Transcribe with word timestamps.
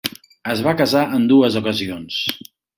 Es 0.53 0.63
va 0.67 0.73
casar 0.79 1.03
en 1.19 1.29
dues 1.35 1.61
ocasions. 1.63 2.21